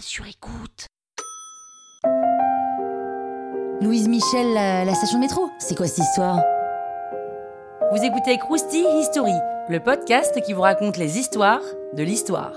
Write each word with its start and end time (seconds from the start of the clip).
sur 0.00 0.26
écoute. 0.26 0.86
Louise 3.80 4.08
Michel, 4.08 4.52
la, 4.54 4.84
la 4.84 4.94
station 4.94 5.18
de 5.18 5.24
métro 5.24 5.50
C'est 5.58 5.76
quoi 5.76 5.86
cette 5.86 6.04
histoire? 6.04 6.40
Vous 7.92 8.02
écoutez 8.02 8.38
Krusty 8.38 8.84
History, 9.00 9.34
le 9.68 9.80
podcast 9.80 10.40
qui 10.44 10.52
vous 10.52 10.62
raconte 10.62 10.96
les 10.96 11.18
histoires 11.18 11.60
de 11.94 12.02
l'histoire. 12.02 12.54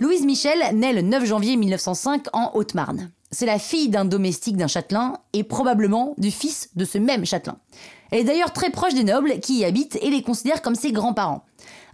Louise 0.00 0.24
Michel 0.24 0.74
naît 0.74 0.94
le 0.94 1.02
9 1.02 1.26
janvier 1.26 1.56
1905 1.56 2.26
en 2.32 2.50
Haute-Marne. 2.54 3.10
C'est 3.30 3.46
la 3.46 3.58
fille 3.58 3.90
d'un 3.90 4.06
domestique 4.06 4.56
d'un 4.56 4.66
châtelain 4.66 5.18
et 5.32 5.44
probablement 5.44 6.14
du 6.18 6.30
fils 6.30 6.70
de 6.74 6.84
ce 6.84 6.98
même 6.98 7.26
châtelain. 7.26 7.58
Elle 8.10 8.20
est 8.20 8.24
d'ailleurs 8.24 8.52
très 8.52 8.70
proche 8.70 8.94
des 8.94 9.04
nobles 9.04 9.38
qui 9.40 9.58
y 9.58 9.64
habitent 9.64 9.98
et 10.02 10.10
les 10.10 10.22
considère 10.22 10.62
comme 10.62 10.74
ses 10.74 10.90
grands-parents. 10.92 11.44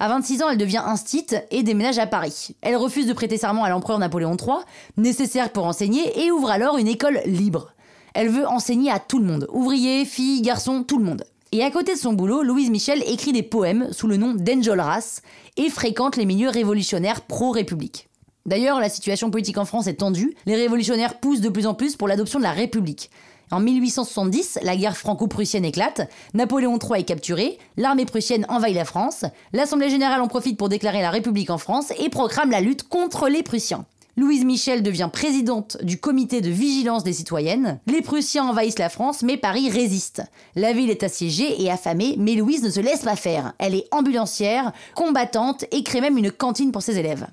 À 0.00 0.08
26 0.08 0.42
ans, 0.42 0.50
elle 0.50 0.58
devient 0.58 0.82
instite 0.84 1.36
et 1.50 1.62
déménage 1.62 1.98
à 1.98 2.06
Paris. 2.06 2.56
Elle 2.62 2.76
refuse 2.76 3.06
de 3.06 3.12
prêter 3.12 3.36
serment 3.36 3.64
à 3.64 3.70
l'empereur 3.70 3.98
Napoléon 3.98 4.36
III, 4.36 4.58
nécessaire 4.96 5.50
pour 5.50 5.64
enseigner, 5.64 6.24
et 6.24 6.30
ouvre 6.30 6.50
alors 6.50 6.78
une 6.78 6.88
école 6.88 7.20
libre. 7.26 7.72
Elle 8.14 8.28
veut 8.28 8.46
enseigner 8.46 8.90
à 8.90 8.98
tout 8.98 9.18
le 9.18 9.26
monde, 9.26 9.48
ouvriers, 9.52 10.04
filles, 10.04 10.42
garçons, 10.42 10.82
tout 10.82 10.98
le 10.98 11.04
monde. 11.04 11.24
Et 11.52 11.62
à 11.62 11.70
côté 11.70 11.94
de 11.94 11.98
son 11.98 12.12
boulot, 12.12 12.42
Louise 12.42 12.70
Michel 12.70 13.02
écrit 13.06 13.32
des 13.32 13.42
poèmes 13.42 13.88
sous 13.92 14.08
le 14.08 14.16
nom 14.16 14.34
d'Enjolras 14.34 15.20
et 15.56 15.70
fréquente 15.70 16.16
les 16.16 16.26
milieux 16.26 16.48
révolutionnaires 16.48 17.20
pro-république. 17.20 18.08
D'ailleurs, 18.46 18.80
la 18.80 18.88
situation 18.88 19.30
politique 19.30 19.58
en 19.58 19.64
France 19.64 19.86
est 19.86 19.94
tendue, 19.94 20.34
les 20.46 20.56
révolutionnaires 20.56 21.18
poussent 21.20 21.40
de 21.40 21.48
plus 21.48 21.66
en 21.66 21.74
plus 21.74 21.96
pour 21.96 22.08
l'adoption 22.08 22.38
de 22.38 22.44
la 22.44 22.52
République. 22.52 23.10
En 23.54 23.60
1870, 23.60 24.58
la 24.64 24.74
guerre 24.74 24.96
franco-prussienne 24.96 25.64
éclate, 25.64 26.10
Napoléon 26.34 26.76
III 26.76 27.02
est 27.02 27.04
capturé, 27.04 27.56
l'armée 27.76 28.04
prussienne 28.04 28.44
envahit 28.48 28.74
la 28.74 28.84
France, 28.84 29.24
l'Assemblée 29.52 29.90
générale 29.90 30.22
en 30.22 30.26
profite 30.26 30.58
pour 30.58 30.68
déclarer 30.68 31.02
la 31.02 31.10
République 31.10 31.50
en 31.50 31.58
France 31.58 31.92
et 32.00 32.08
proclame 32.08 32.50
la 32.50 32.60
lutte 32.60 32.88
contre 32.88 33.28
les 33.28 33.44
Prussiens. 33.44 33.86
Louise 34.16 34.44
Michel 34.44 34.82
devient 34.82 35.08
présidente 35.12 35.76
du 35.84 36.00
comité 36.00 36.40
de 36.40 36.50
vigilance 36.50 37.04
des 37.04 37.12
citoyennes. 37.12 37.78
Les 37.86 38.02
Prussiens 38.02 38.48
envahissent 38.48 38.80
la 38.80 38.88
France, 38.88 39.22
mais 39.22 39.36
Paris 39.36 39.70
résiste. 39.70 40.22
La 40.56 40.72
ville 40.72 40.90
est 40.90 41.04
assiégée 41.04 41.62
et 41.62 41.70
affamée, 41.70 42.16
mais 42.18 42.34
Louise 42.34 42.64
ne 42.64 42.70
se 42.70 42.80
laisse 42.80 43.02
pas 43.02 43.14
faire. 43.14 43.52
Elle 43.60 43.76
est 43.76 43.86
ambulancière, 43.92 44.72
combattante 44.96 45.64
et 45.70 45.84
crée 45.84 46.00
même 46.00 46.18
une 46.18 46.32
cantine 46.32 46.72
pour 46.72 46.82
ses 46.82 46.98
élèves. 46.98 47.28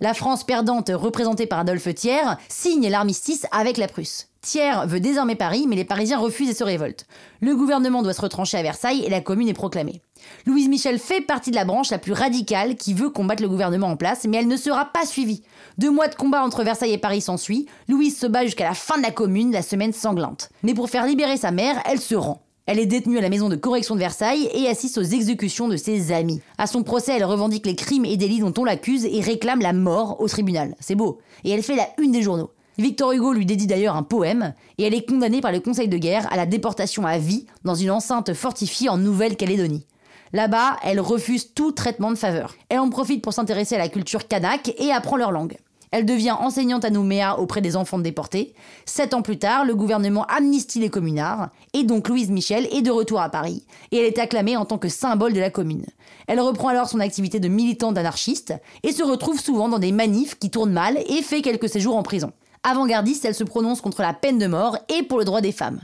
La 0.00 0.14
France 0.14 0.42
perdante, 0.44 0.90
représentée 0.94 1.46
par 1.46 1.58
Adolphe 1.58 1.94
Thiers, 1.94 2.38
signe 2.48 2.88
l'armistice 2.88 3.44
avec 3.50 3.76
la 3.76 3.88
Prusse. 3.88 4.28
Thiers 4.46 4.86
veut 4.86 5.00
désormais 5.00 5.34
Paris, 5.34 5.66
mais 5.68 5.74
les 5.74 5.84
Parisiens 5.84 6.18
refusent 6.18 6.50
et 6.50 6.54
se 6.54 6.62
révoltent. 6.62 7.06
Le 7.40 7.56
gouvernement 7.56 8.04
doit 8.04 8.12
se 8.12 8.20
retrancher 8.20 8.56
à 8.56 8.62
Versailles 8.62 9.02
et 9.04 9.10
la 9.10 9.20
commune 9.20 9.48
est 9.48 9.54
proclamée. 9.54 10.00
Louise 10.46 10.68
Michel 10.68 11.00
fait 11.00 11.20
partie 11.20 11.50
de 11.50 11.56
la 11.56 11.64
branche 11.64 11.90
la 11.90 11.98
plus 11.98 12.12
radicale 12.12 12.76
qui 12.76 12.94
veut 12.94 13.10
combattre 13.10 13.42
le 13.42 13.48
gouvernement 13.48 13.88
en 13.88 13.96
place, 13.96 14.24
mais 14.24 14.36
elle 14.36 14.46
ne 14.46 14.56
sera 14.56 14.84
pas 14.84 15.04
suivie. 15.04 15.42
Deux 15.78 15.90
mois 15.90 16.06
de 16.06 16.14
combat 16.14 16.44
entre 16.44 16.62
Versailles 16.62 16.92
et 16.92 16.98
Paris 16.98 17.22
s'ensuit. 17.22 17.66
Louise 17.88 18.16
se 18.16 18.28
bat 18.28 18.44
jusqu'à 18.44 18.68
la 18.68 18.74
fin 18.74 18.96
de 18.98 19.02
la 19.02 19.10
commune, 19.10 19.50
la 19.50 19.62
semaine 19.62 19.92
sanglante. 19.92 20.50
Mais 20.62 20.74
pour 20.74 20.90
faire 20.90 21.06
libérer 21.06 21.36
sa 21.36 21.50
mère, 21.50 21.82
elle 21.84 22.00
se 22.00 22.14
rend. 22.14 22.42
Elle 22.66 22.78
est 22.78 22.86
détenue 22.86 23.18
à 23.18 23.22
la 23.22 23.30
maison 23.30 23.48
de 23.48 23.56
correction 23.56 23.96
de 23.96 24.00
Versailles 24.00 24.48
et 24.54 24.68
assiste 24.68 24.98
aux 24.98 25.02
exécutions 25.02 25.66
de 25.66 25.76
ses 25.76 26.12
amis. 26.12 26.40
À 26.56 26.68
son 26.68 26.84
procès, 26.84 27.14
elle 27.16 27.24
revendique 27.24 27.66
les 27.66 27.74
crimes 27.74 28.04
et 28.04 28.16
délits 28.16 28.40
dont 28.40 28.54
on 28.58 28.64
l'accuse 28.64 29.06
et 29.06 29.20
réclame 29.20 29.60
la 29.60 29.72
mort 29.72 30.20
au 30.20 30.28
tribunal. 30.28 30.76
C'est 30.78 30.94
beau. 30.94 31.18
Et 31.42 31.50
elle 31.50 31.64
fait 31.64 31.76
la 31.76 31.88
une 31.98 32.12
des 32.12 32.22
journaux. 32.22 32.50
Victor 32.78 33.12
Hugo 33.12 33.32
lui 33.32 33.46
dédie 33.46 33.66
d'ailleurs 33.66 33.96
un 33.96 34.02
poème, 34.02 34.52
et 34.76 34.84
elle 34.84 34.92
est 34.92 35.08
condamnée 35.08 35.40
par 35.40 35.50
le 35.50 35.60
Conseil 35.60 35.88
de 35.88 35.96
guerre 35.96 36.30
à 36.30 36.36
la 36.36 36.44
déportation 36.44 37.06
à 37.06 37.16
vie 37.16 37.46
dans 37.64 37.74
une 37.74 37.90
enceinte 37.90 38.34
fortifiée 38.34 38.90
en 38.90 38.98
Nouvelle-Calédonie. 38.98 39.86
Là-bas, 40.34 40.76
elle 40.82 41.00
refuse 41.00 41.54
tout 41.54 41.72
traitement 41.72 42.10
de 42.10 42.16
faveur. 42.16 42.54
Elle 42.68 42.80
en 42.80 42.90
profite 42.90 43.22
pour 43.22 43.32
s'intéresser 43.32 43.76
à 43.76 43.78
la 43.78 43.88
culture 43.88 44.28
kanak 44.28 44.74
et 44.76 44.92
apprend 44.92 45.16
leur 45.16 45.32
langue. 45.32 45.56
Elle 45.90 46.04
devient 46.04 46.32
enseignante 46.32 46.84
à 46.84 46.90
Nouméa 46.90 47.38
auprès 47.38 47.62
des 47.62 47.76
enfants 47.76 47.98
déportés. 47.98 48.52
Sept 48.84 49.14
ans 49.14 49.22
plus 49.22 49.38
tard, 49.38 49.64
le 49.64 49.74
gouvernement 49.74 50.24
amnistie 50.24 50.80
les 50.80 50.90
communards, 50.90 51.48
et 51.72 51.84
donc 51.84 52.08
Louise 52.08 52.30
Michel 52.30 52.68
est 52.72 52.82
de 52.82 52.90
retour 52.90 53.22
à 53.22 53.30
Paris, 53.30 53.64
et 53.90 53.98
elle 53.98 54.04
est 54.04 54.18
acclamée 54.18 54.58
en 54.58 54.66
tant 54.66 54.76
que 54.76 54.90
symbole 54.90 55.32
de 55.32 55.40
la 55.40 55.48
commune. 55.48 55.86
Elle 56.26 56.40
reprend 56.40 56.68
alors 56.68 56.90
son 56.90 57.00
activité 57.00 57.40
de 57.40 57.48
militante 57.48 57.96
anarchiste, 57.96 58.52
et 58.82 58.92
se 58.92 59.02
retrouve 59.02 59.40
souvent 59.40 59.70
dans 59.70 59.78
des 59.78 59.92
manifs 59.92 60.38
qui 60.38 60.50
tournent 60.50 60.72
mal 60.72 60.98
et 61.06 61.22
fait 61.22 61.40
quelques 61.40 61.70
séjours 61.70 61.96
en 61.96 62.02
prison. 62.02 62.32
Avant-gardiste, 62.68 63.24
elle 63.24 63.34
se 63.36 63.44
prononce 63.44 63.80
contre 63.80 64.02
la 64.02 64.12
peine 64.12 64.38
de 64.38 64.48
mort 64.48 64.76
et 64.88 65.04
pour 65.04 65.20
le 65.20 65.24
droit 65.24 65.40
des 65.40 65.52
femmes. 65.52 65.78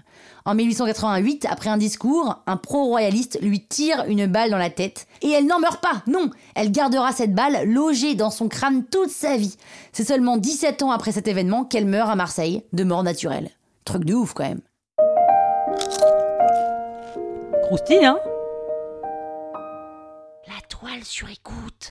En 0.45 0.57
1888, 0.57 1.47
après 1.49 1.71
un 1.71 1.77
discours, 1.77 2.43
un 2.49 2.57
pro-royaliste 2.57 3.39
lui 3.41 3.65
tire 3.65 4.05
une 4.09 4.27
balle 4.27 4.51
dans 4.51 4.59
la 4.59 4.69
tête 4.69 5.07
et 5.21 5.31
elle 5.31 5.47
n'en 5.47 5.61
meurt 5.61 5.81
pas, 5.81 6.03
non 6.09 6.31
Elle 6.57 6.73
gardera 6.73 7.13
cette 7.13 7.37
balle 7.37 7.71
logée 7.71 8.17
dans 8.17 8.33
son 8.33 8.49
crâne 8.49 8.85
toute 8.85 9.11
sa 9.11 9.37
vie. 9.37 9.57
C'est 9.93 10.03
seulement 10.03 10.39
17 10.39 10.83
ans 10.83 10.91
après 10.91 11.13
cet 11.13 11.29
événement 11.29 11.63
qu'elle 11.65 11.87
meurt 11.87 12.11
à 12.11 12.17
Marseille, 12.17 12.65
de 12.73 12.83
mort 12.83 13.05
naturelle. 13.05 13.51
Truc 13.85 14.05
de 14.05 14.15
ouf 14.15 14.33
quand 14.33 14.43
même. 14.43 14.61
Croustille, 17.63 18.05
hein? 18.05 18.19
La 20.49 20.61
toile 20.69 21.05
sur 21.05 21.31
écoute. 21.31 21.91